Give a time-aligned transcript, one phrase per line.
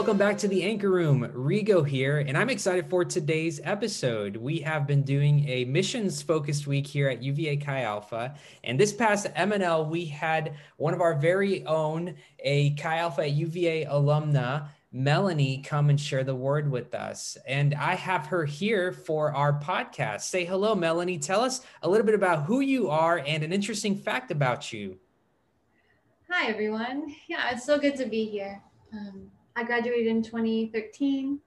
[0.00, 1.30] welcome back to the Anchor Room.
[1.34, 4.34] Rigo here, and I'm excited for today's episode.
[4.34, 8.34] We have been doing a missions focused week here at UVA Chi Alpha,
[8.64, 13.84] and this past MNL, we had one of our very own, a Chi Alpha UVA
[13.84, 17.36] alumna, Melanie, come and share the word with us.
[17.46, 20.22] And I have her here for our podcast.
[20.22, 21.18] Say hello, Melanie.
[21.18, 24.98] Tell us a little bit about who you are and an interesting fact about you.
[26.30, 27.14] Hi, everyone.
[27.28, 28.62] Yeah, it's so good to be here.
[28.94, 31.40] Um, I graduated in 2013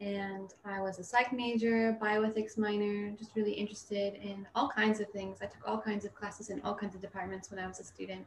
[0.00, 5.08] and I was a psych major, bioethics minor, just really interested in all kinds of
[5.10, 5.38] things.
[5.42, 7.84] I took all kinds of classes in all kinds of departments when I was a
[7.84, 8.24] student.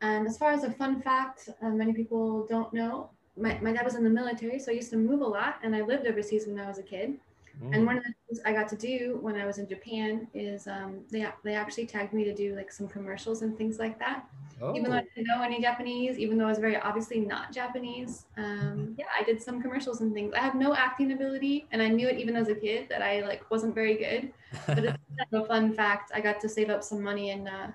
[0.00, 3.84] And as far as a fun fact, uh, many people don't know, my, my dad
[3.84, 6.46] was in the military, so I used to move a lot and I lived overseas
[6.46, 7.18] when I was a kid.
[7.62, 7.74] Mm.
[7.74, 10.66] And one of the things I got to do when I was in Japan is
[10.66, 14.26] um, they, they actually tagged me to do like some commercials and things like that.
[14.62, 14.76] Oh.
[14.76, 18.26] Even though I didn't know any Japanese, even though I was very obviously not Japanese,
[18.36, 20.34] um, yeah, I did some commercials and things.
[20.34, 23.20] I have no acting ability, and I knew it even as a kid that I
[23.20, 24.32] like wasn't very good.
[24.66, 26.12] But it's kind of a fun fact.
[26.14, 27.68] I got to save up some money, and uh,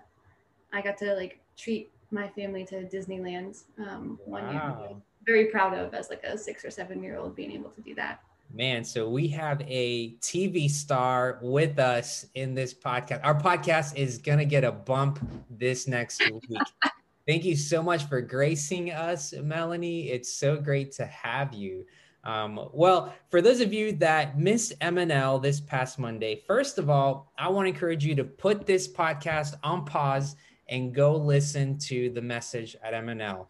[0.73, 4.41] I got to like treat my family to Disneyland um, wow.
[4.41, 4.97] one year.
[5.25, 7.95] Very proud of as like a six or seven year old being able to do
[7.95, 8.21] that.
[8.53, 13.19] Man, so we have a TV star with us in this podcast.
[13.23, 16.61] Our podcast is going to get a bump this next week.
[17.27, 20.09] Thank you so much for gracing us, Melanie.
[20.09, 21.85] It's so great to have you.
[22.23, 27.31] Um, well, for those of you that missed MNL this past Monday, first of all,
[27.37, 30.35] I want to encourage you to put this podcast on pause
[30.69, 33.45] and go listen to the message at MNL.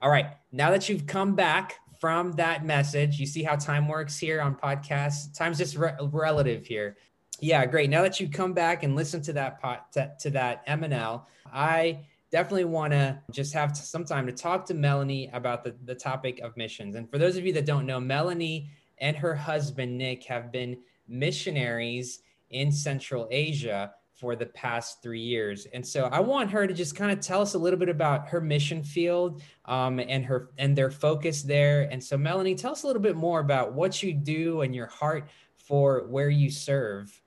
[0.00, 3.18] All right, now that you've come back from that message.
[3.18, 5.34] You see how time works here on podcasts.
[5.34, 6.98] Time's just re- relative here.
[7.40, 7.88] Yeah, great.
[7.88, 12.00] Now that you come back and listen to that pot to, to that MNL, I
[12.30, 16.40] definitely want to just have some time to talk to Melanie about the, the topic
[16.40, 16.94] of missions.
[16.94, 20.76] And for those of you that don't know, Melanie and her husband Nick have been
[21.08, 22.20] missionaries
[22.50, 25.66] in Central Asia for the past three years.
[25.74, 28.26] And so I want her to just kind of tell us a little bit about
[28.28, 31.82] her mission field um, and her and their focus there.
[31.92, 34.86] And so Melanie, tell us a little bit more about what you do and your
[34.86, 37.20] heart for where you serve.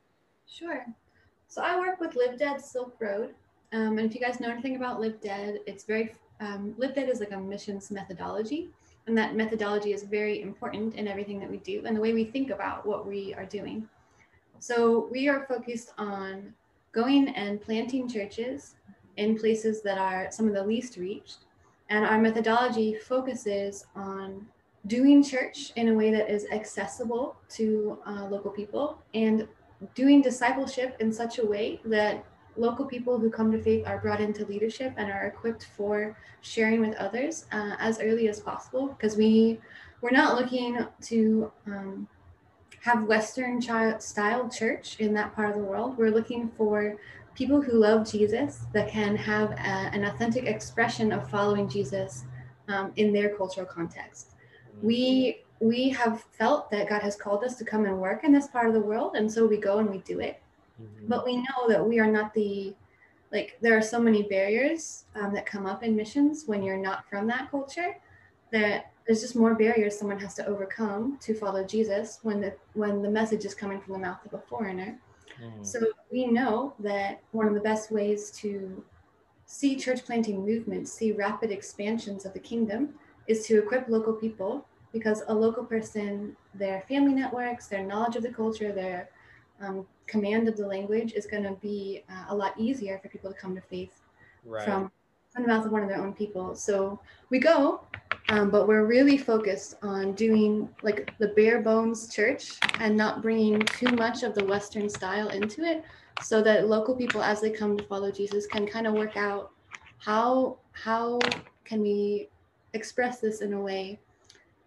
[0.47, 0.88] Sure.
[1.47, 3.36] So I work with Live Dead Silk Road.
[3.74, 7.09] Um, and if you guys know anything about Live Dead, it's very um, Live Dead
[7.09, 8.69] is like a missions methodology.
[9.06, 12.25] And that methodology is very important in everything that we do and the way we
[12.25, 13.88] think about what we are doing.
[14.57, 16.56] So we are focused on
[16.92, 18.75] going and planting churches
[19.18, 21.40] in places that are some of the least reached.
[21.90, 24.46] And our methodology focuses on
[24.88, 29.48] doing church in a way that is accessible to uh, local people and
[29.96, 32.24] doing discipleship in such a way that
[32.56, 36.81] local people who come to faith are brought into leadership and are equipped for sharing
[36.81, 39.59] with others uh, as early as possible because we
[40.02, 42.08] we're not looking to um,
[42.82, 45.98] have Western style church in that part of the world.
[45.98, 46.98] We're looking for
[47.36, 49.56] people who love Jesus that can have a,
[49.94, 52.26] an authentic expression of following Jesus
[52.68, 54.32] um, in their cultural context.
[54.82, 58.48] We we have felt that God has called us to come and work in this
[58.48, 60.40] part of the world, and so we go and we do it.
[60.82, 61.08] Mm-hmm.
[61.08, 62.76] But we know that we are not the
[63.32, 67.10] like there are so many barriers um, that come up in missions when you're not
[67.10, 67.98] from that culture
[68.52, 73.01] that there's just more barriers someone has to overcome to follow Jesus when the when
[73.01, 75.00] the message is coming from the mouth of a foreigner.
[75.41, 75.66] Mm.
[75.66, 75.79] So
[76.12, 78.84] we know that one of the best ways to
[79.45, 82.95] see church planting movements, see rapid expansions of the kingdom,
[83.28, 88.24] is to equip local people because a local person, their family networks, their knowledge of
[88.24, 89.09] the culture, their
[89.62, 93.31] um, command of the language is going to be uh, a lot easier for people
[93.31, 94.01] to come to faith
[94.45, 94.66] right.
[94.66, 94.91] from,
[95.44, 96.56] the mouth of one of their own people.
[96.56, 97.00] So
[97.30, 97.81] we go
[98.30, 103.62] um, but we're really focused on doing like the bare bones church and not bringing
[103.62, 105.84] too much of the Western style into it
[106.22, 109.51] so that local people, as they come to follow Jesus, can kind of work out
[110.00, 111.19] how, how
[111.63, 112.28] can we
[112.74, 113.98] express this in a way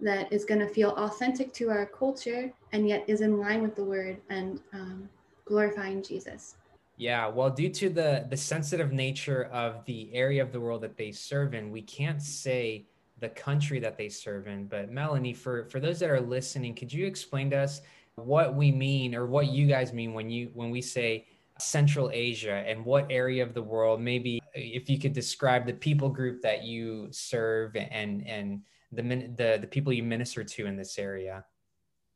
[0.00, 3.76] that is going to feel authentic to our culture and yet is in line with
[3.76, 5.06] the word and um,
[5.44, 6.55] glorifying Jesus.
[7.00, 10.99] Yeah, well, due to the the sensitive nature of the area of the world that
[10.99, 12.85] they serve in, we can't say
[13.20, 14.67] the country that they serve in.
[14.67, 17.81] But Melanie, for for those that are listening, could you explain to us
[18.17, 21.26] what we mean or what you guys mean when you when we say
[21.58, 23.99] Central Asia and what area of the world?
[24.03, 28.61] Maybe if you could describe the people group that you serve and and
[28.93, 29.03] the
[29.38, 31.46] the the people you minister to in this area.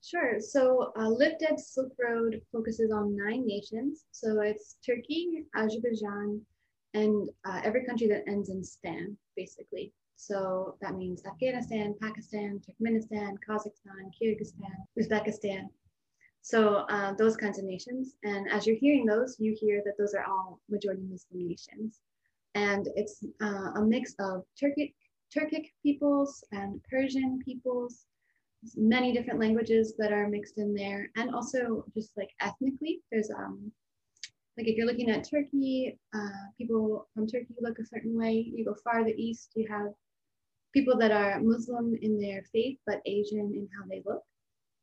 [0.05, 0.39] Sure.
[0.39, 4.05] So uh, Live Dead Silk Road focuses on nine nations.
[4.11, 6.43] So it's Turkey, Azerbaijan,
[6.93, 9.93] and uh, every country that ends in Stan, basically.
[10.17, 15.71] So that means Afghanistan, Pakistan, Turkmenistan, Kazakhstan, Kyrgyzstan, Uzbekistan.
[16.43, 18.15] So uh, those kinds of nations.
[18.25, 22.01] And as you're hearing those, you hear that those are all majority Muslim nations.
[22.55, 24.93] And it's uh, a mix of Turkic,
[25.35, 28.05] Turkic peoples and Persian peoples,
[28.77, 31.11] many different languages that are mixed in there.
[31.17, 33.71] And also just like ethnically, there's um,
[34.57, 38.51] like if you're looking at Turkey, uh, people from Turkey look a certain way.
[38.55, 39.89] You go farther east, you have
[40.73, 44.23] people that are Muslim in their faith, but Asian in how they look.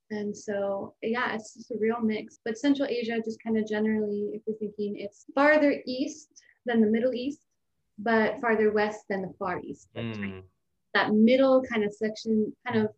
[0.09, 2.39] And so, yeah, it's just a real mix.
[2.43, 6.87] But Central Asia, just kind of generally, if you're thinking it's farther east than the
[6.87, 7.39] Middle East,
[7.97, 9.87] but farther west than the Far East.
[9.95, 10.43] Mm.
[10.93, 12.89] That middle kind of section, kind of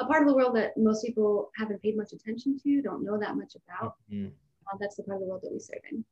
[0.00, 3.18] a part of the world that most people haven't paid much attention to, don't know
[3.18, 3.96] that much about.
[4.12, 4.28] Mm-hmm.
[4.28, 6.04] Uh, that's the part of the world that we serve in.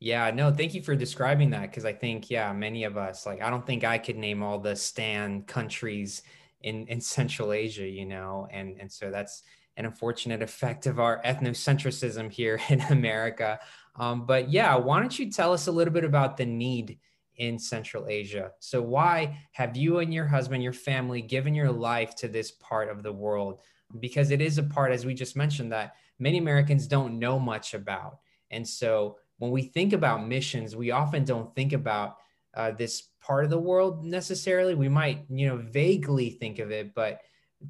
[0.00, 3.40] Yeah, no, thank you for describing that because I think, yeah, many of us, like,
[3.40, 6.22] I don't think I could name all the Stan countries
[6.62, 9.42] in in Central Asia, you know, and and so that's
[9.76, 13.58] an unfortunate effect of our ethnocentrism here in America.
[13.96, 16.98] Um, but yeah, why don't you tell us a little bit about the need
[17.36, 18.52] in Central Asia?
[18.58, 22.88] So why have you and your husband, your family, given your life to this part
[22.88, 23.60] of the world?
[24.00, 27.74] Because it is a part, as we just mentioned, that many Americans don't know much
[27.74, 28.18] about,
[28.50, 32.18] and so when we think about missions, we often don't think about
[32.54, 34.74] uh, this part of the world necessarily.
[34.76, 37.22] We might, you know, vaguely think of it, but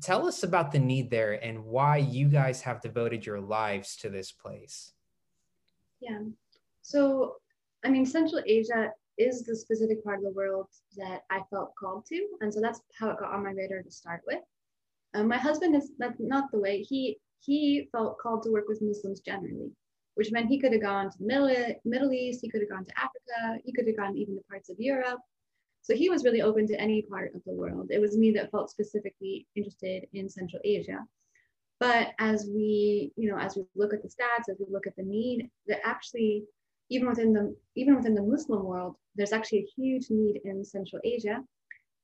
[0.02, 4.10] tell us about the need there and why you guys have devoted your lives to
[4.10, 4.92] this place.
[6.00, 6.18] Yeah.
[6.82, 7.36] So,
[7.84, 12.06] I mean, Central Asia is the specific part of the world that I felt called
[12.06, 12.26] to.
[12.40, 14.40] And so that's how it got on my radar to start with.
[15.14, 18.80] Um, my husband is that's not the way he he felt called to work with
[18.80, 19.72] Muslims generally
[20.14, 22.84] which meant he could have gone to the Middle, Middle East, he could have gone
[22.84, 25.20] to Africa, he could have gone even to parts of Europe.
[25.82, 27.88] So he was really open to any part of the world.
[27.90, 31.00] It was me that felt specifically interested in Central Asia.
[31.80, 34.94] But as we, you know, as we look at the stats, as we look at
[34.96, 36.44] the need, that actually,
[36.92, 41.00] even within the even within the Muslim world, there's actually a huge need in Central
[41.04, 41.42] Asia.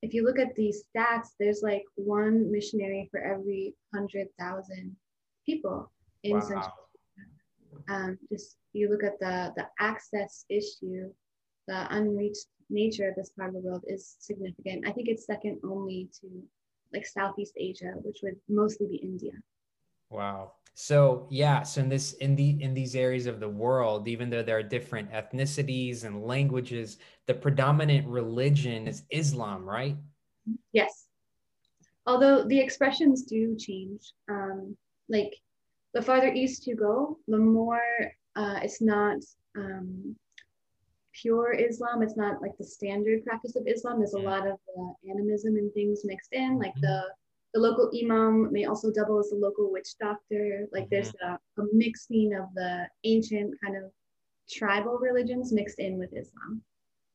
[0.01, 4.97] If you look at these stats, there's like one missionary for every hundred thousand
[5.45, 5.91] people
[6.23, 6.41] in wow.
[6.41, 6.89] Central
[7.89, 11.11] um, just you look at the the access issue,
[11.67, 14.87] the unreached nature of this part of the world is significant.
[14.87, 16.27] I think it's second only to
[16.93, 19.33] like Southeast Asia, which would mostly be India.
[20.11, 20.53] Wow.
[20.81, 24.45] So yeah, so in this in the in these areas of the world, even though
[24.45, 29.97] there are different ethnicities and languages, the predominant religion is Islam, right?
[30.73, 31.09] Yes.
[32.07, 34.13] Although the expressions do change.
[34.31, 34.77] Um,
[35.09, 35.35] like
[35.95, 37.83] the farther east you go, the more
[38.37, 39.17] uh, it's not
[39.57, 40.15] um,
[41.13, 42.03] pure Islam.
[42.03, 43.99] It's not like the standard practice of Islam.
[43.99, 46.57] There's a lot of uh, animism and things mixed in.
[46.57, 47.03] Like the
[47.55, 50.67] the local imam may also double as a local witch doctor.
[50.73, 50.89] Like mm-hmm.
[50.91, 53.91] there's a, a mixing of the ancient kind of
[54.51, 56.63] tribal religions mixed in with Islam.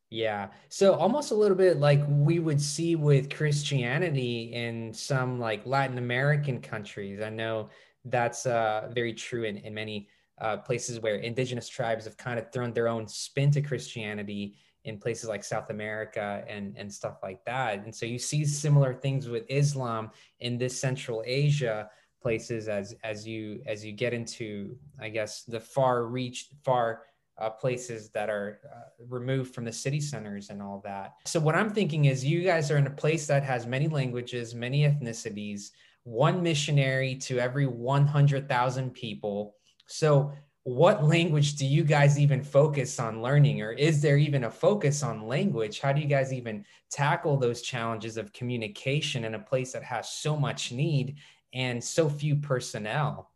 [0.09, 0.49] Yeah.
[0.69, 5.97] So almost a little bit like we would see with Christianity in some like Latin
[5.97, 7.19] American countries.
[7.19, 7.69] I know
[8.05, 10.07] that's uh, very true in, in many
[10.39, 14.97] uh, places where indigenous tribes have kind of thrown their own spin to Christianity in
[14.97, 17.83] places like South America and, and stuff like that.
[17.85, 21.89] And so you see similar things with Islam in this Central Asia
[22.21, 27.03] places as as you as you get into I guess the far reach far
[27.37, 31.13] uh, places that are uh, removed from the city centers and all that.
[31.25, 34.53] So what I'm thinking is you guys are in a place that has many languages,
[34.53, 35.71] many ethnicities,
[36.03, 39.55] one missionary to every 100,000 people.
[39.87, 40.31] So,
[40.63, 45.03] what language do you guys even focus on learning, or is there even a focus
[45.03, 45.81] on language?
[45.81, 50.09] How do you guys even tackle those challenges of communication in a place that has
[50.09, 51.17] so much need
[51.53, 53.29] and so few personnel?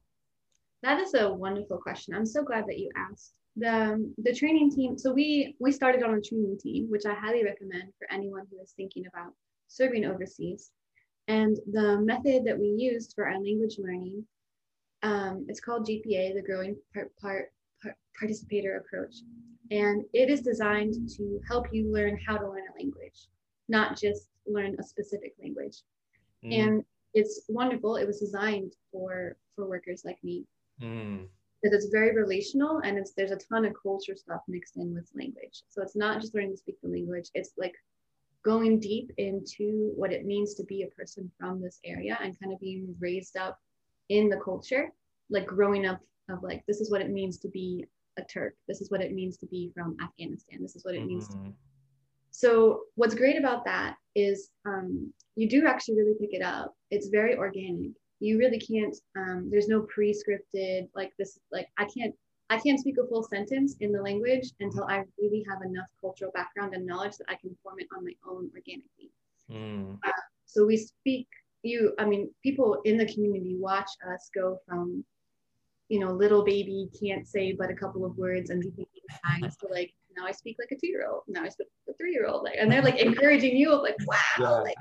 [0.83, 2.13] That is a wonderful question.
[2.13, 3.33] I'm so glad that you asked.
[3.57, 7.13] The, um, the training team, so we we started on a training team, which I
[7.13, 9.33] highly recommend for anyone who is thinking about
[9.67, 10.71] serving overseas.
[11.27, 14.23] And the method that we used for our language learning,
[15.03, 17.51] um, it's called GPA, the Growing Part, Part,
[17.81, 19.15] Part Participator Approach.
[19.69, 23.27] And it is designed to help you learn how to learn a language,
[23.67, 25.81] not just learn a specific language.
[26.43, 26.59] Mm.
[26.59, 27.97] And it's wonderful.
[27.97, 30.45] It was designed for for workers like me.
[30.81, 31.27] Mm.
[31.61, 35.09] Because it's very relational and it's there's a ton of culture stuff mixed in with
[35.15, 35.63] language.
[35.69, 37.73] So it's not just learning to speak the language, it's like
[38.45, 42.53] going deep into what it means to be a person from this area and kind
[42.53, 43.59] of being raised up
[44.09, 44.91] in the culture,
[45.29, 45.99] like growing up
[46.29, 47.85] of like, this is what it means to be
[48.17, 48.55] a Turk.
[48.67, 50.61] This is what it means to be from Afghanistan.
[50.61, 51.07] This is what it mm-hmm.
[51.07, 51.49] means to be.
[51.49, 51.51] Mm-hmm.
[52.31, 56.75] So what's great about that is um, you do actually really pick it up.
[56.91, 57.91] It's very organic.
[58.19, 58.95] You really can't.
[59.15, 61.39] Um, there's no pre-scripted like this.
[61.51, 62.13] Like I can't.
[62.49, 66.31] I can't speak a full sentence in the language until I really have enough cultural
[66.33, 69.11] background and knowledge that I can form it on my own organically.
[69.51, 69.97] Mm.
[70.05, 70.11] Uh,
[70.45, 71.27] so we speak.
[71.63, 71.93] You.
[71.99, 75.03] I mean, people in the community watch us go from
[75.89, 80.25] you know, little baby can't say but a couple of words and to like now
[80.25, 81.23] I speak like a two year old.
[81.27, 82.43] Now I speak like a three year old.
[82.43, 84.49] Like, and they're like encouraging you of like, wow, yeah.
[84.49, 84.77] like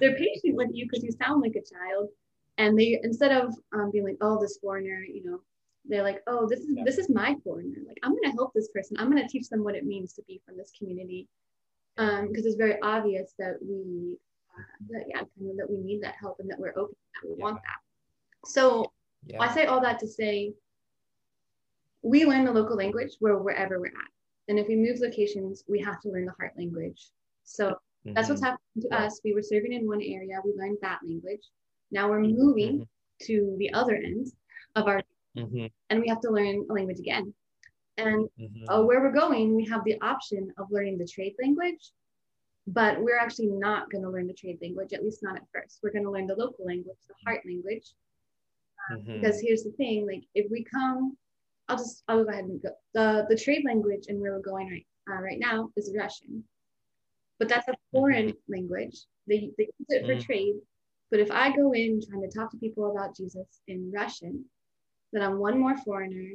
[0.00, 2.08] they're patient with you because you sound like a child.
[2.58, 5.40] And they instead of um, being like, oh, this foreigner, you know,
[5.86, 6.84] they're like, oh, this is yeah.
[6.84, 7.78] this is my foreigner.
[7.86, 8.96] Like, I'm gonna help this person.
[8.98, 11.28] I'm gonna teach them what it means to be from this community.
[11.96, 14.16] Um, because it's very obvious that we,
[14.90, 17.36] that yeah, kind of that we need that help and that we're open, that we
[17.36, 17.42] yeah.
[17.42, 18.48] want that.
[18.48, 18.92] So
[19.38, 20.52] I say all that to say,
[22.02, 24.10] we learn the local language where wherever we're at.
[24.48, 27.08] And if we move locations, we have to learn the heart language.
[27.44, 28.12] So mm-hmm.
[28.12, 28.50] that's what's mm-hmm.
[28.50, 29.04] happened to yeah.
[29.04, 29.20] us.
[29.24, 31.40] We were serving in one area, we learned that language.
[31.90, 32.36] Now we're mm-hmm.
[32.36, 33.26] moving mm-hmm.
[33.26, 34.26] to the other end
[34.76, 35.02] of our,
[35.36, 35.66] mm-hmm.
[35.88, 37.32] and we have to learn a language again.
[37.96, 38.68] And mm-hmm.
[38.68, 41.92] uh, where we're going, we have the option of learning the trade language,
[42.66, 45.80] but we're actually not going to learn the trade language, at least not at first.
[45.82, 47.92] We're going to learn the local language, the heart language.
[49.06, 51.16] Because here's the thing like, if we come
[51.68, 52.70] I'll just I'll go ahead and go.
[52.92, 56.44] The the trade language and where we're going right uh, right now is Russian,
[57.38, 58.52] but that's a foreign mm-hmm.
[58.52, 59.06] language.
[59.26, 60.24] They they use it for mm.
[60.24, 60.56] trade.
[61.10, 64.44] But if I go in trying to talk to people about Jesus in Russian,
[65.12, 66.32] then I'm one more foreigner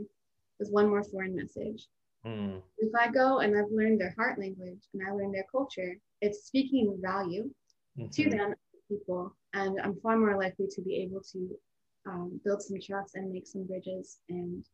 [0.60, 1.88] with one more foreign message.
[2.26, 2.62] Mm.
[2.78, 6.46] If I go and I've learned their heart language and I learned their culture, it's
[6.46, 7.50] speaking value
[7.98, 8.10] mm-hmm.
[8.10, 8.54] to them
[8.90, 11.56] people, and I'm far more likely to be able to
[12.08, 14.66] um, build some trust and make some bridges and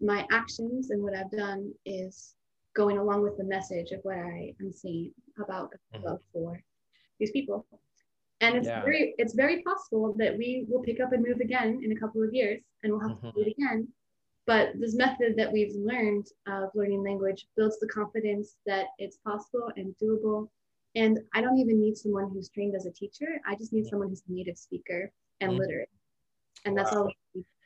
[0.00, 2.34] my actions and what I've done is
[2.74, 5.12] going along with the message of what I am saying
[5.42, 6.04] about mm-hmm.
[6.04, 6.60] love for
[7.18, 7.66] these people.
[8.40, 8.82] And it's yeah.
[8.82, 12.22] very it's very possible that we will pick up and move again in a couple
[12.22, 13.26] of years and we'll have mm-hmm.
[13.28, 13.88] to do it again.
[14.46, 19.70] But this method that we've learned of learning language builds the confidence that it's possible
[19.76, 20.48] and doable.
[20.96, 23.40] And I don't even need someone who's trained as a teacher.
[23.46, 25.60] I just need someone who's a native speaker and mm-hmm.
[25.60, 25.88] literate.
[26.64, 26.82] And wow.
[26.82, 27.10] that's all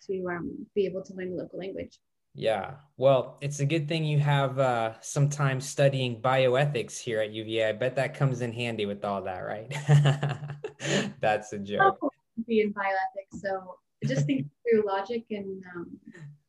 [0.06, 1.98] to um, be able to learn local language.
[2.34, 2.74] Yeah.
[2.96, 7.68] Well, it's a good thing you have uh, some time studying bioethics here at UVA.
[7.68, 9.72] I bet that comes in handy with all that, right?
[11.20, 11.98] That's a joke.
[12.48, 15.98] Be in bioethics, so just think through logic and um,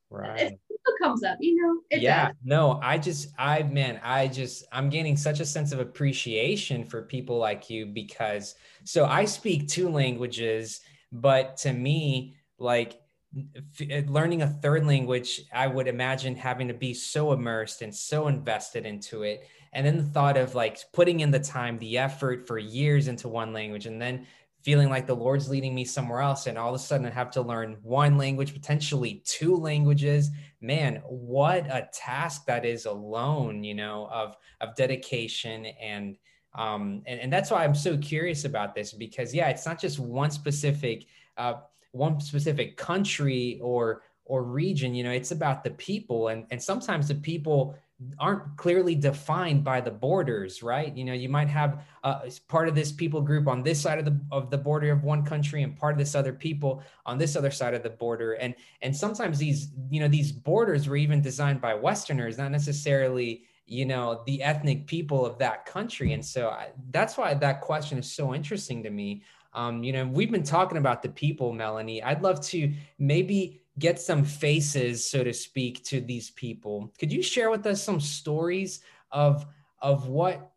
[0.10, 0.58] right.
[0.88, 1.82] It, comes up, you know.
[1.92, 2.28] yeah.
[2.28, 2.36] Does.
[2.44, 7.02] No, I just, I man, I just, I'm gaining such a sense of appreciation for
[7.02, 13.00] people like you because, so I speak two languages, but to me, like
[13.38, 18.28] uh, learning a third language, I would imagine having to be so immersed and so
[18.28, 19.48] invested into it.
[19.74, 23.28] And then the thought of like putting in the time, the effort for years into
[23.28, 24.26] one language, and then
[24.66, 27.30] feeling like the Lord's leading me somewhere else, and all of a sudden I have
[27.32, 30.32] to learn one language, potentially two languages.
[30.60, 36.18] Man, what a task that is alone, you know, of of dedication and
[36.56, 40.00] um and, and that's why I'm so curious about this because yeah, it's not just
[40.00, 41.06] one specific
[41.38, 41.56] uh
[41.92, 47.08] one specific country or or region you know it's about the people and and sometimes
[47.08, 47.78] the people
[48.20, 50.96] aren't clearly defined by the borders right?
[50.96, 54.06] You know you might have uh, part of this people group on this side of
[54.06, 57.36] the of the border of one country and part of this other people on this
[57.36, 58.34] other side of the border.
[58.34, 63.46] And and sometimes these you know these borders were even designed by westerners not necessarily
[63.66, 66.14] you know the ethnic people of that country.
[66.14, 69.24] And so I, that's why that question is so interesting to me.
[69.54, 72.04] Um, you know, we've been talking about the people, Melanie.
[72.04, 76.94] I'd love to maybe get some faces, so to speak, to these people.
[77.00, 79.46] Could you share with us some stories of
[79.82, 80.52] of what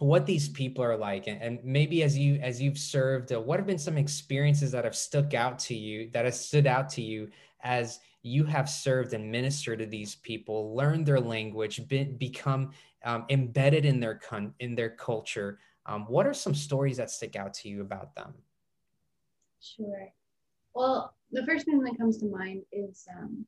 [0.00, 3.60] what these people are like and, and maybe as you as you've served uh, what
[3.60, 7.00] have been some experiences that have stuck out to you that have stood out to
[7.00, 7.30] you
[7.62, 11.80] as you have served and ministered to these people learned their language
[12.18, 12.72] become
[13.04, 17.36] um, embedded in their con- in their culture um, what are some stories that stick
[17.36, 18.34] out to you about them?
[19.60, 20.12] Sure.
[20.74, 23.44] Well, the first thing that comes to mind is um,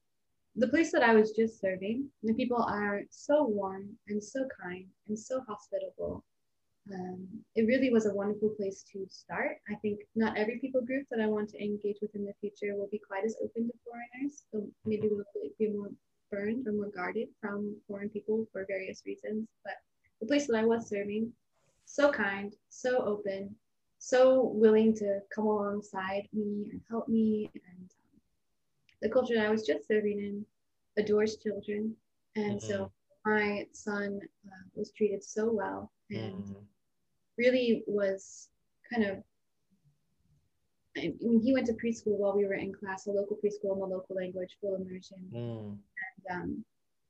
[0.56, 2.08] the place that I was just serving.
[2.22, 6.24] The people are so warm and so kind and so hospitable.
[6.92, 9.58] Um, it really was a wonderful place to start.
[9.70, 12.74] I think not every people group that I want to engage with in the future
[12.74, 14.44] will be quite as open to foreigners.
[14.50, 15.24] So maybe we'll
[15.58, 15.90] be more
[16.30, 19.46] burned or more guarded from foreign people for various reasons.
[19.64, 19.74] But
[20.20, 21.32] the place that I was serving
[21.84, 23.54] so kind, so open,
[23.98, 27.50] so willing to come alongside me and help me.
[27.54, 28.20] And um,
[29.02, 30.44] the culture that I was just serving in
[30.96, 31.94] adores children.
[32.36, 32.68] And mm-hmm.
[32.68, 32.92] so
[33.24, 36.64] my son uh, was treated so well and Mm.
[37.36, 38.48] really was
[38.90, 39.22] kind of
[40.96, 43.80] I mean, he went to preschool while we were in class, a local preschool in
[43.80, 45.18] the local language, full immersion.
[45.30, 45.76] Mm.
[46.04, 46.64] And um,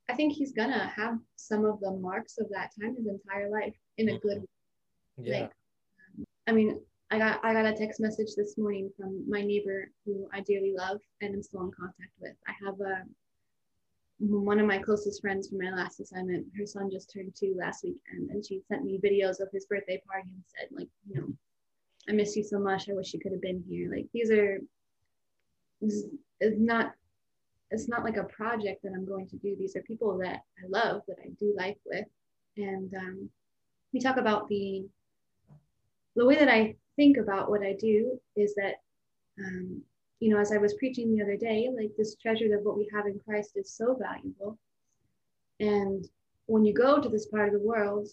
[0.08, 3.76] I think he's gonna have some of the marks of that time his entire life
[3.98, 4.44] in a good
[5.18, 5.40] Yeah.
[5.40, 5.52] like
[6.46, 10.28] I mean, I got I got a text message this morning from my neighbor who
[10.32, 12.34] I dearly love and I'm still in contact with.
[12.48, 13.04] I have a
[14.18, 16.46] one of my closest friends from my last assignment.
[16.58, 20.00] Her son just turned two last weekend, and she sent me videos of his birthday
[20.08, 21.28] party and said, like, you know,
[22.08, 22.88] I miss you so much.
[22.88, 23.90] I wish you could have been here.
[23.90, 24.58] Like these are,
[25.80, 26.04] it's
[26.40, 26.92] not,
[27.70, 29.54] it's not like a project that I'm going to do.
[29.56, 32.06] These are people that I love, that I do life with,
[32.56, 33.30] and um,
[33.92, 34.86] we talk about the
[36.16, 38.76] the way that I think about what I do is that,
[39.38, 39.82] um,
[40.20, 42.88] you know, as I was preaching the other day, like this treasure of what we
[42.94, 44.58] have in Christ is so valuable.
[45.60, 46.08] And
[46.46, 48.08] when you go to this part of the world,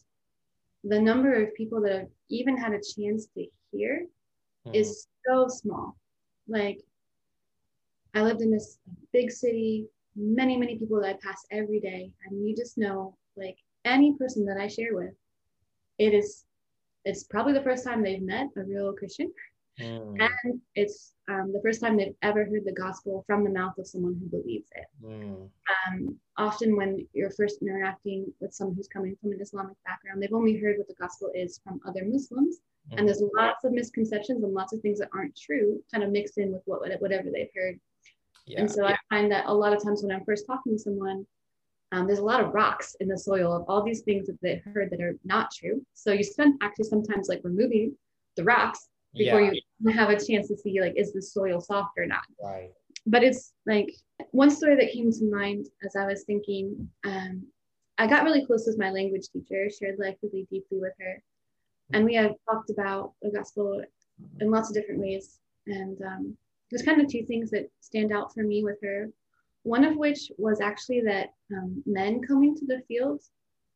[0.83, 4.07] the number of people that have even had a chance to hear
[4.65, 4.75] Mm.
[4.75, 5.97] is so small.
[6.47, 6.79] Like,
[8.13, 8.79] I lived in this
[9.11, 12.13] big city, many, many people that I pass every day.
[12.25, 15.13] And you just know, like, any person that I share with,
[15.97, 16.45] it is,
[17.05, 19.31] it's probably the first time they've met a real Christian.
[19.79, 20.17] Mm.
[20.19, 23.87] And it's um, the first time they've ever heard the gospel from the mouth of
[23.87, 24.85] someone who believes it.
[25.03, 25.49] Mm.
[25.87, 30.33] Um, often, when you're first interacting with someone who's coming from an Islamic background, they've
[30.33, 32.57] only heard what the gospel is from other Muslims.
[32.91, 36.37] And there's lots of misconceptions and lots of things that aren't true kind of mixed
[36.37, 37.79] in with what, whatever they've heard.
[38.45, 38.59] yeah.
[38.59, 41.25] And so I find that a lot of times when I'm first talking to someone,
[41.93, 44.63] um, there's a lot of rocks in the soil of all these things that they've
[44.73, 45.85] heard that are not true.
[45.93, 47.95] So you spend actually sometimes like removing
[48.35, 49.51] the rocks before yeah.
[49.79, 52.23] you have a chance to see like is the soil soft or not.
[52.43, 52.71] Right.
[53.05, 53.89] But it's like
[54.31, 56.89] one story that came to mind as I was thinking.
[57.05, 57.45] Um,
[57.99, 61.21] I got really close with my language teacher, shared life really deeply with her,
[61.91, 63.83] and we have talked about the gospel
[64.39, 65.37] in lots of different ways.
[65.67, 66.37] And um,
[66.71, 69.09] there's kind of two things that stand out for me with her.
[69.63, 73.21] One of which was actually that um, men coming to the field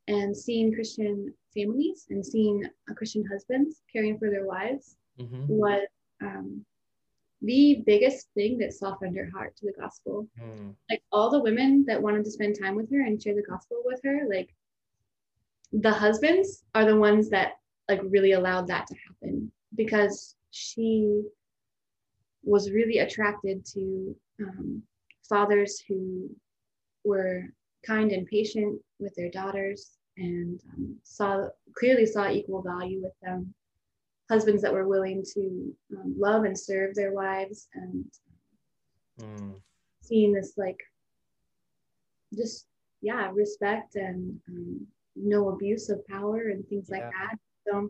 [0.08, 5.88] and seeing Christian families and seeing uh, Christian husbands caring for their wives hmm was
[6.22, 6.64] um,
[7.42, 10.28] the biggest thing that softened her heart to the gospel.
[10.42, 10.76] Mm.
[10.90, 13.82] Like all the women that wanted to spend time with her and share the gospel
[13.86, 14.54] with her, like
[15.74, 17.54] the husbands are the ones that
[17.90, 21.22] like really allowed that to happen because she
[22.44, 24.82] was really attracted to um,
[25.30, 26.30] fathers who
[27.04, 27.44] were
[27.86, 33.54] kind and patient with their daughters and um, saw clearly saw equal value with them.
[34.30, 38.06] Husbands that were willing to um, love and serve their wives and
[39.20, 39.60] Mm.
[40.02, 40.80] seeing this like
[42.36, 42.68] just
[43.02, 44.86] yeah respect and um,
[45.16, 47.36] no abuse of power and things like that.
[47.68, 47.90] So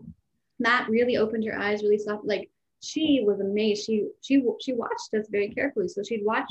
[0.60, 2.50] that really opened her eyes really soft like
[2.82, 3.86] she was amazed.
[3.86, 5.88] She she she watched us very carefully.
[5.90, 6.50] So she'd watch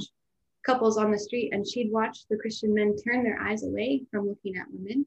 [0.66, 4.29] couples on the street and she'd watch the christian men turn their eyes away from
[4.29, 5.07] looking at women.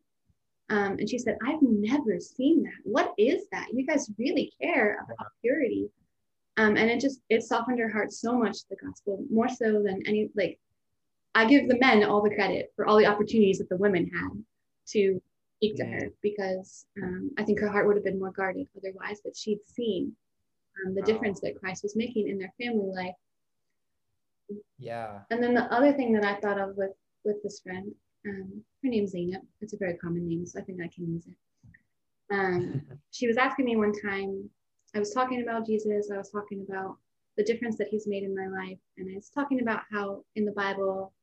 [0.69, 2.79] Um, and she said i've never seen that.
[2.83, 3.67] What is that?
[3.73, 5.89] You guys really care about purity.
[6.57, 10.01] Um, and it just it softened her heart so much the gospel more so than
[10.05, 10.59] any like
[11.33, 14.43] i give the men all the credit for all the opportunities that the women had
[14.87, 15.21] to
[15.55, 19.21] speak to her because um, i think her heart would have been more guarded otherwise
[19.23, 20.11] but she'd seen
[20.85, 23.15] um, the difference that christ was making in their family life
[24.77, 25.19] Yeah.
[25.29, 26.91] and then the other thing that i thought of with
[27.25, 27.91] with this friend
[28.27, 31.25] um, her name's zainab it's a very common name so i think i can use
[31.27, 31.35] it.
[32.33, 32.81] Um,
[33.11, 34.49] she was asking me one time
[34.95, 36.97] i was talking about jesus i was talking about
[37.37, 40.45] the difference that he's made in my life and i was talking about how in
[40.45, 41.13] the bible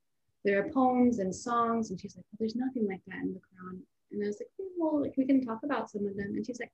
[0.45, 3.39] there are poems and songs and she's like well, there's nothing like that in the
[3.39, 3.79] quran.
[4.11, 6.33] And i was like "Yeah, well like we can talk about some of them.
[6.35, 6.71] And she's like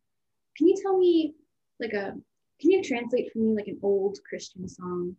[0.58, 1.34] can you tell me
[1.80, 2.14] like a
[2.62, 5.16] can you translate for me like an old christian song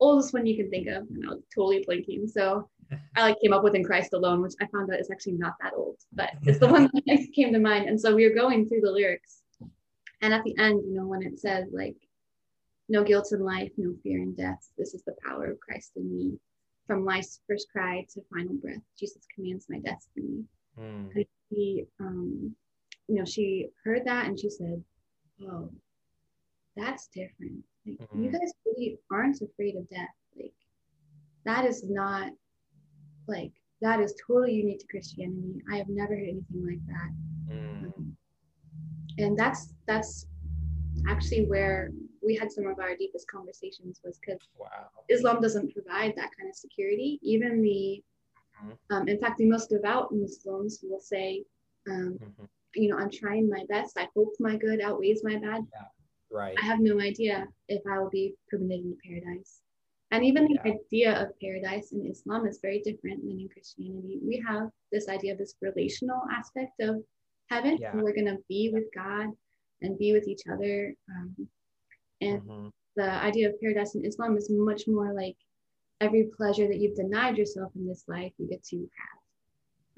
[0.00, 2.68] oldest one you can think of and i was totally blinking so
[3.16, 5.54] i like came up with in christ alone which i found out is actually not
[5.60, 7.88] that old but it's the one that came to mind.
[7.88, 9.42] And so we were going through the lyrics.
[10.22, 11.96] And at the end you know when it says like
[12.88, 16.06] no guilt in life no fear in death this is the power of christ in
[16.16, 16.38] me.
[16.86, 20.44] From life's first cry to final breath jesus commands my destiny.
[20.78, 21.14] Mm.
[21.14, 22.54] and she um
[23.08, 24.82] you know she heard that and she said
[25.42, 25.70] oh
[26.76, 27.62] that's different.
[27.86, 28.32] Like you Mhm.
[28.32, 30.52] guys really aren't afraid of death like
[31.44, 32.30] that is not
[33.26, 37.10] like that is totally unique to christianity i have never heard anything like that
[37.50, 37.86] Mm.
[37.86, 38.16] um,
[39.18, 40.26] and that's that's
[41.08, 41.90] actually where
[42.24, 44.86] we had some of our deepest conversations was because Wow.
[45.08, 48.04] islam doesn't provide that kind of security even the
[48.64, 48.94] Mm-hmm.
[48.96, 51.44] Um, in fact, the most devout Muslims will say,
[51.88, 52.44] um, mm-hmm.
[52.74, 53.96] you know, I'm trying my best.
[53.98, 55.62] I hope my good outweighs my bad.
[55.72, 55.84] Yeah.
[56.30, 56.56] Right.
[56.62, 59.60] I have no idea if I will be permitted into paradise.
[60.12, 60.72] And even the yeah.
[60.72, 64.18] idea of paradise in Islam is very different than in Christianity.
[64.22, 67.02] We have this idea of this relational aspect of
[67.48, 67.78] heaven.
[67.80, 67.94] Yeah.
[67.94, 69.28] We're going to be with God
[69.82, 70.94] and be with each other.
[71.08, 71.48] Um,
[72.20, 72.68] and mm-hmm.
[72.96, 75.36] the idea of paradise in Islam is much more like
[76.00, 79.19] every pleasure that you've denied yourself in this life, you get to have.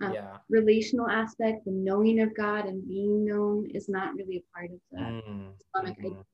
[0.03, 0.37] Um, yeah.
[0.49, 4.81] Relational aspect, the knowing of God and being known is not really a part of
[4.91, 5.49] the mm-hmm.
[5.77, 6.25] Islamic idea.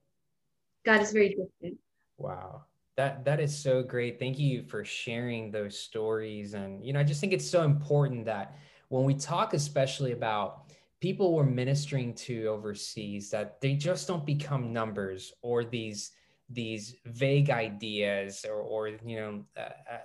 [0.84, 1.78] God is very different.
[2.16, 2.64] Wow.
[2.96, 4.18] That that is so great.
[4.18, 6.54] Thank you for sharing those stories.
[6.54, 8.56] And you know, I just think it's so important that
[8.88, 10.64] when we talk especially about
[11.00, 16.12] people we're ministering to overseas that they just don't become numbers or these
[16.50, 19.60] these vague ideas or or you know uh,
[19.92, 19.98] uh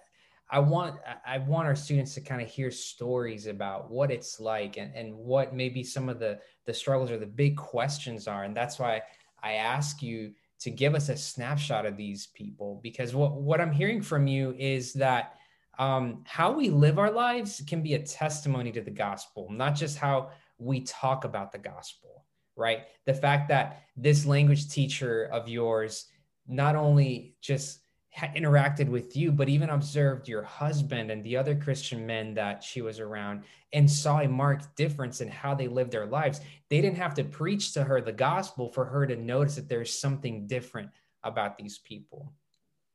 [0.49, 4.77] I want I want our students to kind of hear stories about what it's like
[4.77, 8.55] and, and what maybe some of the the struggles or the big questions are and
[8.55, 9.01] that's why
[9.41, 13.71] I ask you to give us a snapshot of these people because what what I'm
[13.71, 15.35] hearing from you is that
[15.79, 19.97] um, how we live our lives can be a testimony to the gospel, not just
[19.97, 20.29] how
[20.59, 22.25] we talk about the gospel,
[22.55, 22.81] right?
[23.05, 26.05] The fact that this language teacher of yours
[26.47, 27.79] not only just
[28.17, 32.81] interacted with you, but even observed your husband and the other Christian men that she
[32.81, 36.41] was around and saw a marked difference in how they lived their lives.
[36.69, 39.97] They didn't have to preach to her the gospel for her to notice that there's
[39.97, 40.89] something different
[41.23, 42.33] about these people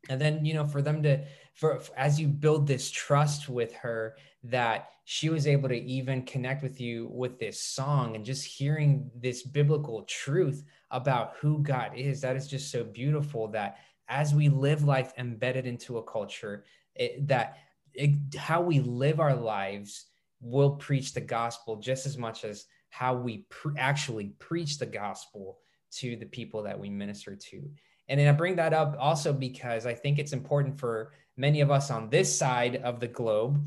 [0.08, 1.20] and then you know for them to
[1.54, 6.62] for, as you build this trust with her that she was able to even connect
[6.62, 12.20] with you with this song and just hearing this biblical truth about who God is
[12.20, 13.78] that is just so beautiful that
[14.08, 17.58] as we live life embedded into a culture it, that
[17.94, 20.06] it, how we live our lives
[20.40, 25.58] will preach the gospel just as much as how we pre- actually preach the gospel
[25.90, 27.68] to the people that we minister to
[28.08, 31.90] and I bring that up also because I think it's important for many of us
[31.90, 33.64] on this side of the globe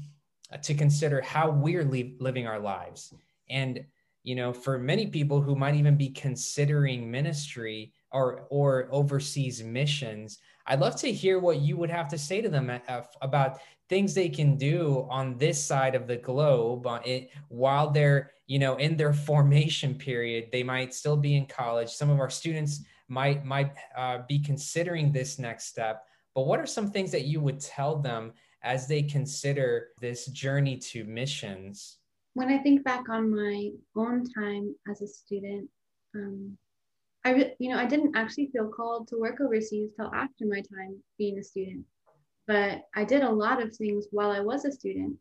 [0.52, 3.14] uh, to consider how we're li- living our lives.
[3.50, 3.86] And,
[4.24, 10.40] you know, for many people who might even be considering ministry or, or overseas missions,
[10.68, 14.14] I'd love to hear what you would have to say to them uh, about things
[14.14, 18.96] they can do on this side of the globe it while they're you know in
[18.96, 20.50] their formation period.
[20.52, 21.90] They might still be in college.
[21.90, 26.06] Some of our students might might uh, be considering this next step.
[26.34, 28.32] But what are some things that you would tell them
[28.64, 31.98] as they consider this journey to missions?
[32.34, 35.70] When i think back on my own time as a student
[36.16, 36.58] um,
[37.26, 40.62] i re- you know i didn't actually feel called to work overseas till after my
[40.62, 41.86] time being a student
[42.48, 45.18] but i did a lot of things while i was a student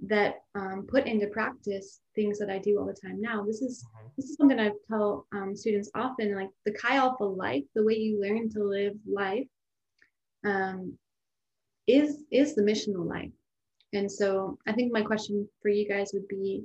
[0.00, 3.44] that um, put into practice things that I do all the time now.
[3.44, 4.08] This is mm-hmm.
[4.16, 7.94] this is something I tell um, students often, like the Chi Alpha life, the way
[7.94, 9.46] you learn to live life,
[10.44, 10.98] um,
[11.86, 13.30] is is the missional life.
[13.92, 16.64] And so I think my question for you guys would be,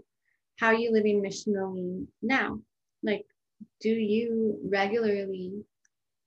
[0.57, 2.59] how are you living missionally now?
[3.03, 3.25] Like,
[3.81, 5.63] do you regularly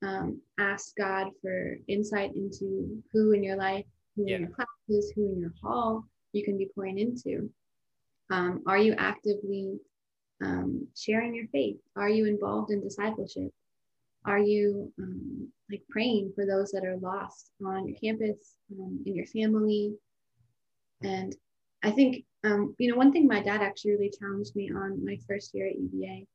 [0.02, 3.84] um, ask God for insight into who in your life,
[4.16, 4.36] who yeah.
[4.36, 6.04] in your classes, who in your hall?
[6.32, 7.50] you can be pouring into?
[8.30, 9.78] Um, are you actively
[10.42, 11.76] um, sharing your faith?
[11.96, 13.52] Are you involved in discipleship?
[14.24, 19.14] Are you um, like praying for those that are lost on your campus, um, in
[19.14, 19.94] your family?
[21.02, 21.34] And
[21.82, 25.18] I think, um, you know, one thing my dad actually really challenged me on my
[25.28, 26.26] first year at UVA.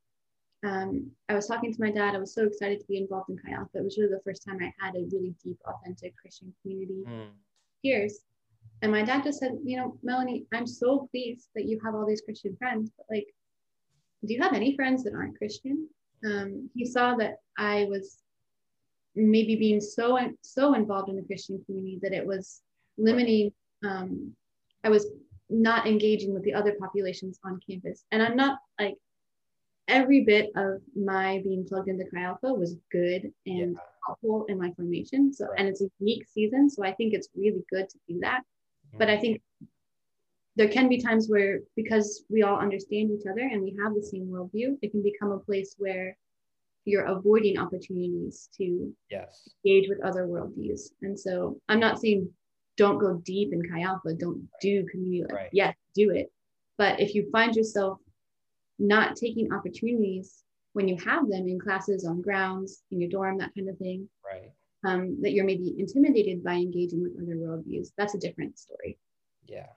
[0.66, 2.16] Um, I was talking to my dad.
[2.16, 3.78] I was so excited to be involved in Chi Alpha.
[3.78, 7.04] It was really the first time I had a really deep, authentic Christian community.
[7.08, 7.30] Mm.
[7.84, 8.22] Peers
[8.82, 12.06] and my dad just said, you know, Melanie, I'm so pleased that you have all
[12.06, 13.28] these Christian friends, but like,
[14.26, 15.88] do you have any friends that aren't Christian?
[16.26, 18.20] Um, he saw that I was
[19.16, 22.62] maybe being so so involved in the Christian community that it was
[22.98, 23.52] limiting.
[23.84, 24.36] Um,
[24.84, 25.08] I was
[25.50, 28.96] not engaging with the other populations on campus, and I'm not like
[29.88, 33.80] every bit of my being plugged into Chi Alpha was good and yeah.
[34.06, 35.34] helpful in my formation.
[35.34, 38.42] So, and it's a unique season, so I think it's really good to do that.
[38.98, 39.22] But I mm-hmm.
[39.22, 39.42] think
[40.56, 44.02] there can be times where, because we all understand each other and we have the
[44.02, 46.18] same worldview, it can become a place where
[46.86, 49.50] you're avoiding opportunities to yes.
[49.66, 50.82] engage with other worldviews.
[51.02, 52.30] And so I'm not saying
[52.78, 55.34] don't go deep in Chi Alpha, don't do community.
[55.34, 55.50] Right.
[55.52, 56.32] Yes, do it.
[56.78, 58.00] But if you find yourself
[58.80, 63.54] not taking opportunities when you have them in classes on grounds, in your dorm, that
[63.56, 64.52] kind of thing, right
[64.86, 68.98] um, that you're maybe intimidated by engaging with other worldviews, that's a different story.
[69.46, 69.68] Yeah.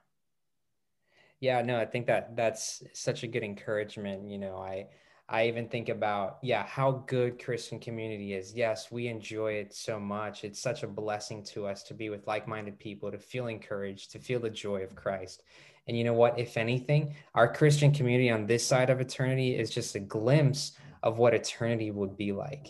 [1.41, 4.29] Yeah, no, I think that that's such a good encouragement.
[4.29, 4.89] You know, I
[5.27, 8.53] I even think about, yeah, how good Christian community is.
[8.53, 10.45] Yes, we enjoy it so much.
[10.45, 14.19] It's such a blessing to us to be with like-minded people, to feel encouraged, to
[14.19, 15.45] feel the joy of Christ.
[15.89, 16.39] And you know what?
[16.39, 21.19] If anything, our Christian community on this side of eternity is just a glimpse of
[21.19, 22.69] what eternity would be like.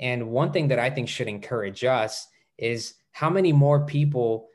[0.00, 2.26] And one thing that I think should encourage us
[2.58, 4.48] is how many more people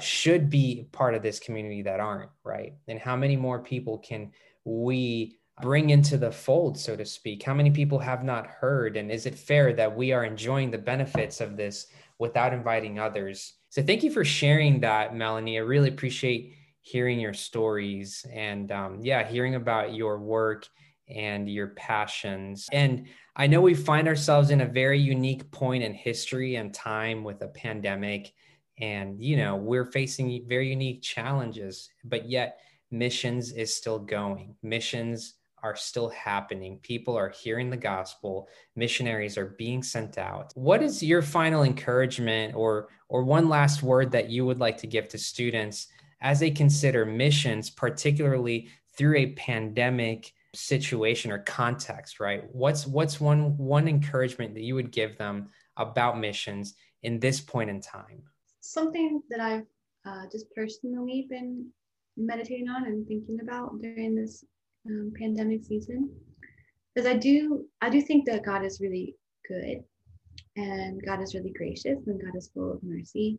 [0.00, 2.74] should be part of this community that aren't, right?
[2.88, 4.32] And how many more people can
[4.64, 7.42] we bring into the fold, so to speak?
[7.42, 8.96] How many people have not heard?
[8.96, 11.86] And is it fair that we are enjoying the benefits of this
[12.18, 13.54] without inviting others?
[13.68, 15.58] So thank you for sharing that, Melanie.
[15.58, 16.54] I really appreciate
[16.90, 20.66] hearing your stories and um, yeah, hearing about your work
[21.08, 22.68] and your passions.
[22.72, 27.24] And I know we find ourselves in a very unique point in history and time
[27.24, 28.32] with a pandemic.
[28.78, 34.56] And, you know, we're facing very unique challenges, but yet missions is still going.
[34.62, 36.78] Missions are still happening.
[36.82, 38.48] People are hearing the gospel.
[38.76, 40.52] Missionaries are being sent out.
[40.54, 44.86] What is your final encouragement or or one last word that you would like to
[44.86, 45.88] give to students
[46.20, 52.44] as they consider missions, particularly through a pandemic situation or context, right?
[52.52, 57.70] What's what's one one encouragement that you would give them about missions in this point
[57.70, 58.22] in time?
[58.60, 59.66] Something that I've
[60.04, 61.66] uh, just personally been
[62.16, 64.44] meditating on and thinking about during this
[64.86, 66.10] um, pandemic season
[66.96, 69.14] is I do I do think that God is really
[69.48, 69.84] good
[70.56, 73.38] and God is really gracious and God is full of mercy,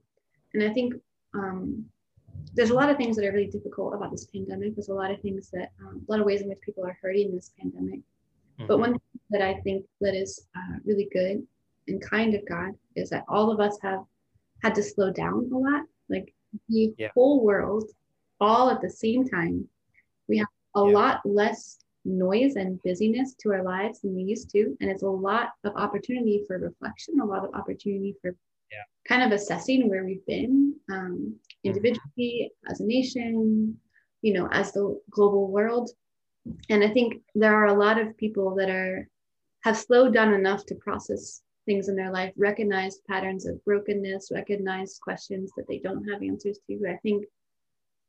[0.54, 0.94] and I think
[1.34, 1.86] um,
[2.54, 4.76] there's a lot of things that are really difficult about this pandemic.
[4.76, 6.98] There's a lot of things that, um, a lot of ways in which people are
[7.02, 8.00] hurting in this pandemic.
[8.00, 8.67] Mm-hmm.
[8.67, 11.46] But one thing that I think that is uh, really good
[11.88, 14.04] and kind of God is that all of us have
[14.63, 15.84] had to slow down a lot.
[16.10, 16.34] Like
[16.67, 17.08] the yeah.
[17.13, 17.86] whole world,
[18.39, 19.67] all at the same time,
[20.28, 20.98] we have a yeah.
[20.98, 24.76] lot less noise and busyness to our lives than we used to.
[24.82, 28.36] And it's a lot of opportunity for reflection, a lot of opportunity for
[28.72, 28.84] yeah.
[29.08, 33.78] kind of assessing where we've been um, individually, as a nation,
[34.22, 35.90] you know, as the global world.
[36.70, 39.08] And I think there are a lot of people that are
[39.64, 45.00] have slowed down enough to process things in their life, recognize patterns of brokenness, recognize
[45.02, 46.80] questions that they don't have answers to.
[46.90, 47.26] I think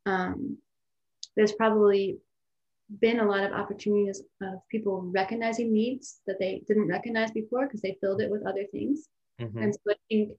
[0.07, 0.57] um,
[1.37, 2.19] there's probably
[3.01, 7.81] been a lot of opportunities of people recognizing needs that they didn't recognize before because
[7.81, 9.09] they filled it with other things.
[9.41, 9.59] Mm-hmm.
[9.59, 10.33] And so I think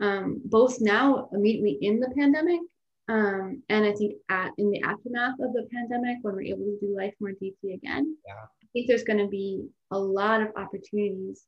[0.00, 2.60] um, both now immediately in the pandemic
[3.08, 6.78] um, and I think at in the aftermath of the pandemic when we're able to
[6.80, 8.32] do life more deeply again, yeah.
[8.34, 11.44] I think there's going to be a lot of opportunities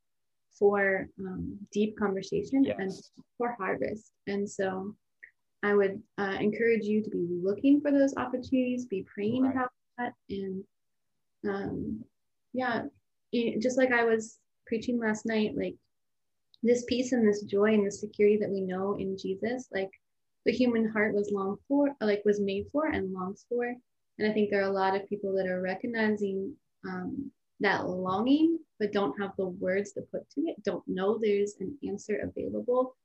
[0.59, 2.76] for um, deep conversation yes.
[2.78, 2.92] and
[3.38, 4.11] for harvest.
[4.26, 4.94] And so
[5.62, 9.54] I would uh, encourage you to be looking for those opportunities, be praying right.
[9.54, 10.62] about that, and
[11.48, 12.04] um,
[12.52, 12.82] yeah,
[13.32, 15.76] just like I was preaching last night, like
[16.66, 19.90] this peace and this joy and the security that we know in Jesus, like
[20.44, 23.74] the human heart was longed for, like was made for and longs for.
[24.18, 26.55] And I think there are a lot of people that are recognizing
[26.87, 31.55] um, that longing, but don't have the words to put to it, don't know there's
[31.61, 32.96] an answer available.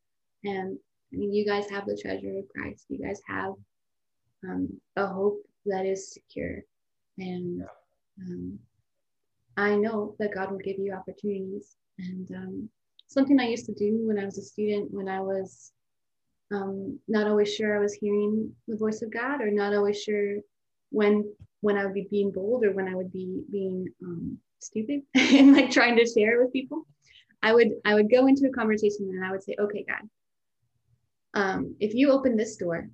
[0.43, 0.77] And
[1.13, 2.85] I mean, you guys have the treasure of Christ.
[2.89, 3.53] You guys have
[4.43, 6.61] um, a hope that is secure.
[7.17, 7.63] And
[8.21, 8.59] um,
[9.57, 11.75] I know that God will give you opportunities.
[11.99, 12.69] And um,
[13.11, 15.73] something I used to do when I was a student, when I was
[16.51, 20.37] um, not always sure I was hearing the voice of God, or not always sure
[20.91, 25.01] when when I would be being bold or when I would be being um, stupid
[25.15, 26.87] and like trying to share with people.
[27.43, 30.09] I would I would go into a conversation and I would say, "Okay, God,
[31.33, 32.89] um, if you open this door,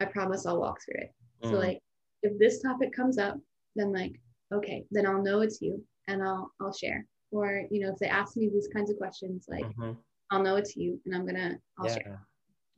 [0.00, 1.50] I promise I'll walk through it." Mm.
[1.50, 1.78] So like,
[2.22, 3.38] if this topic comes up,
[3.76, 4.20] then like,
[4.52, 8.06] okay, then I'll know it's you and I'll I'll share or you know if they
[8.06, 9.92] ask me these kinds of questions like mm-hmm.
[10.30, 11.94] i'll know it's you and i'm gonna i'll yeah.
[11.94, 12.26] share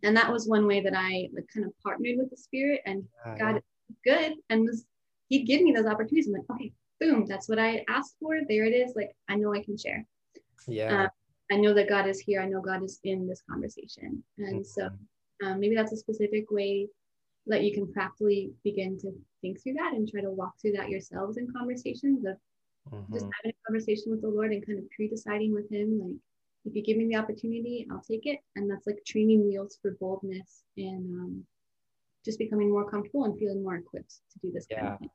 [0.02, 3.04] and that was one way that i like kind of partnered with the spirit and
[3.26, 3.60] yeah, got yeah.
[4.04, 4.84] good and was
[5.28, 8.64] he'd give me those opportunities i'm like okay boom that's what i asked for there
[8.64, 10.04] it is like i know i can share
[10.68, 11.08] yeah uh,
[11.50, 14.62] i know that god is here i know god is in this conversation and mm-hmm.
[14.62, 14.88] so
[15.44, 16.88] um, maybe that's a specific way
[17.46, 20.88] that you can practically begin to think through that and try to walk through that
[20.88, 22.36] yourselves in conversations of
[22.90, 23.12] mm-hmm.
[23.12, 26.16] just having a conversation with the Lord and kind of pre-deciding with Him, like
[26.64, 28.38] if you give me the opportunity, I'll take it.
[28.56, 31.44] And that's like training wheels for boldness and um,
[32.24, 34.66] just becoming more comfortable and feeling more equipped to do this.
[34.70, 34.80] Yeah.
[34.80, 35.10] Kind of thing.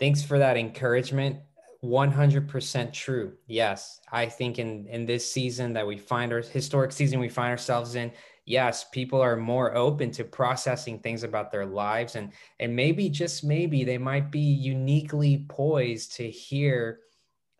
[0.00, 1.38] Thanks for that encouragement.
[1.84, 3.34] 100% true.
[3.46, 4.00] Yes.
[4.10, 7.94] I think in, in this season that we find our historic season we find ourselves
[7.94, 8.10] in,
[8.48, 13.44] yes, people are more open to processing things about their lives and and maybe just
[13.44, 17.00] maybe they might be uniquely poised to hear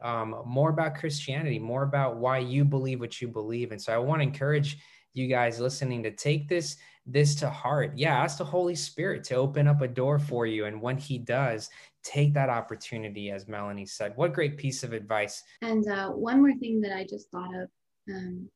[0.00, 3.72] um, more about Christianity, more about why you believe what you believe.
[3.72, 4.78] And so I want to encourage
[5.12, 7.92] you guys listening to take this this to heart.
[7.96, 10.66] Yeah, ask the Holy Spirit to open up a door for you.
[10.66, 11.70] And when He does,
[12.02, 14.12] take that opportunity, as Melanie said.
[14.16, 15.42] What great piece of advice.
[15.62, 17.68] And uh, one more thing that I just thought of,
[18.10, 18.48] um,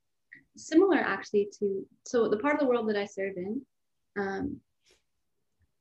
[0.57, 3.63] similar actually to so the part of the world that I serve in,
[4.19, 4.61] um,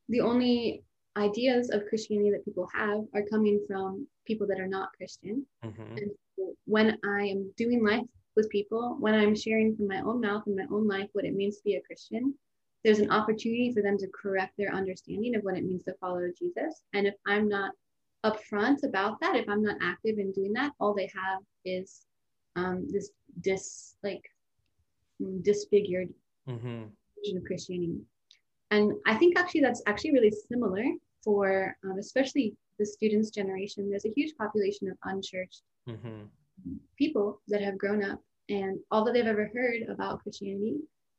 [0.09, 0.83] the only
[1.17, 5.45] ideas of Christianity that people have are coming from people that are not Christian.
[5.63, 5.97] Mm-hmm.
[5.97, 8.05] And so when I am doing life
[8.35, 11.35] with people, when I'm sharing from my own mouth and my own life what it
[11.35, 12.33] means to be a Christian,
[12.83, 16.27] there's an opportunity for them to correct their understanding of what it means to follow
[16.37, 16.81] Jesus.
[16.93, 17.73] And if I'm not
[18.25, 22.05] upfront about that, if I'm not active in doing that, all they have is
[22.55, 24.23] um, this dis like
[25.41, 26.09] disfigured
[26.47, 26.83] mm-hmm.
[27.17, 27.99] version of Christianity.
[28.71, 30.83] And I think actually that's actually really similar
[31.23, 33.89] for um, especially the students' generation.
[33.89, 36.23] There's a huge population of unchurched mm-hmm.
[36.97, 40.77] people that have grown up, and all that they've ever heard about Christianity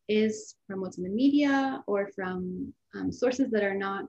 [0.09, 4.05] is from what's in the media or from um, sources that are not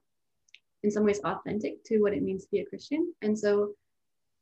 [0.83, 3.13] in some ways authentic to what it means to be a Christian.
[3.21, 3.73] And so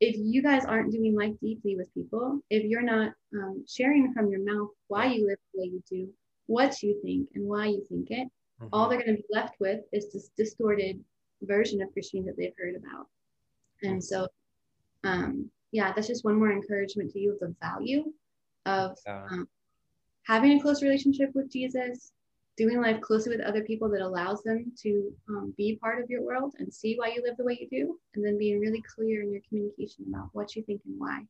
[0.02, 4.30] if you guys aren't doing life deeply with people, if you're not um, sharing from
[4.30, 6.10] your mouth why you live the way you do,
[6.48, 8.68] what you think, and why you think it, mm-hmm.
[8.74, 11.00] all they're going to be left with is this distorted
[11.44, 13.08] version of Christianity that they've heard about.
[13.84, 14.28] And so,
[15.04, 18.12] um, yeah, that's just one more encouragement to you of the value
[18.66, 19.48] of um,
[20.26, 22.12] having a close relationship with Jesus,
[22.58, 26.22] doing life closely with other people that allows them to um, be part of your
[26.22, 29.22] world and see why you live the way you do, and then being really clear
[29.22, 31.22] in your communication about what you think and why.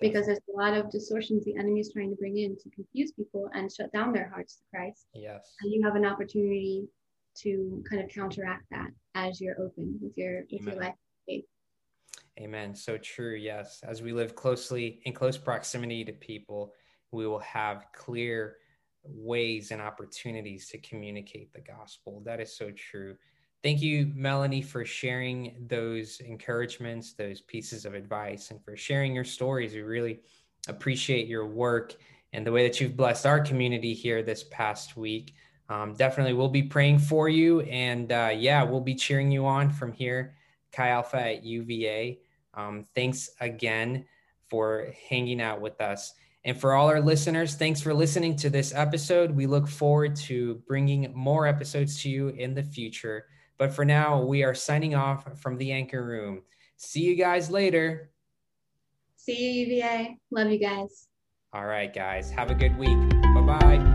[0.00, 3.12] Because there's a lot of distortions the enemy is trying to bring in to confuse
[3.12, 5.06] people and shut down their hearts to Christ.
[5.14, 5.54] Yes.
[5.62, 6.86] And you have an opportunity
[7.38, 10.74] to kind of counteract that as you're open with your with Amen.
[10.74, 10.94] your life
[11.26, 11.44] faith.
[12.40, 12.74] Amen.
[12.74, 13.34] So true.
[13.36, 13.80] Yes.
[13.86, 16.72] As we live closely in close proximity to people,
[17.12, 18.56] we will have clear
[19.08, 22.22] ways and opportunities to communicate the gospel.
[22.24, 23.16] That is so true.
[23.62, 29.24] Thank you, Melanie, for sharing those encouragements, those pieces of advice, and for sharing your
[29.24, 29.74] stories.
[29.74, 30.20] We really
[30.68, 31.94] appreciate your work
[32.32, 35.34] and the way that you've blessed our community here this past week.
[35.68, 37.62] Um, definitely, we'll be praying for you.
[37.62, 40.34] And uh, yeah, we'll be cheering you on from here,
[40.72, 42.20] Chi Alpha at UVA.
[42.54, 44.04] Um, thanks again
[44.48, 46.14] for hanging out with us.
[46.46, 49.32] And for all our listeners, thanks for listening to this episode.
[49.32, 53.26] We look forward to bringing more episodes to you in the future.
[53.58, 56.42] But for now, we are signing off from the Anchor Room.
[56.76, 58.10] See you guys later.
[59.16, 60.18] See you, UVA.
[60.30, 61.08] Love you guys.
[61.52, 62.30] All right, guys.
[62.30, 62.96] Have a good week.
[63.34, 63.85] Bye bye.